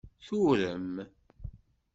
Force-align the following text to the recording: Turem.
Turem. 0.25 0.91